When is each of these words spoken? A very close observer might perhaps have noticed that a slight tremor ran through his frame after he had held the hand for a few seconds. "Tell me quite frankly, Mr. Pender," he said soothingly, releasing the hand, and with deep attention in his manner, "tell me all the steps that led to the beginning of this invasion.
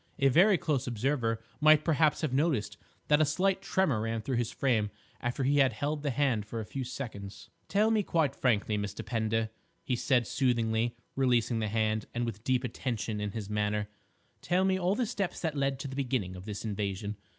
A 0.17 0.29
very 0.29 0.57
close 0.57 0.87
observer 0.87 1.39
might 1.59 1.85
perhaps 1.85 2.21
have 2.21 2.33
noticed 2.33 2.75
that 3.07 3.21
a 3.21 3.23
slight 3.23 3.61
tremor 3.61 4.01
ran 4.01 4.21
through 4.23 4.37
his 4.37 4.51
frame 4.51 4.89
after 5.19 5.43
he 5.43 5.57
had 5.59 5.73
held 5.73 6.01
the 6.01 6.09
hand 6.09 6.43
for 6.43 6.59
a 6.59 6.65
few 6.65 6.83
seconds. 6.83 7.51
"Tell 7.67 7.91
me 7.91 8.01
quite 8.01 8.33
frankly, 8.35 8.79
Mr. 8.79 9.05
Pender," 9.05 9.51
he 9.83 9.95
said 9.95 10.25
soothingly, 10.25 10.95
releasing 11.15 11.59
the 11.59 11.67
hand, 11.67 12.07
and 12.15 12.25
with 12.25 12.43
deep 12.43 12.63
attention 12.63 13.21
in 13.21 13.33
his 13.33 13.47
manner, 13.47 13.89
"tell 14.41 14.65
me 14.65 14.75
all 14.79 14.95
the 14.95 15.05
steps 15.05 15.39
that 15.41 15.55
led 15.55 15.77
to 15.77 15.87
the 15.87 15.95
beginning 15.95 16.35
of 16.35 16.45
this 16.45 16.65
invasion. 16.65 17.15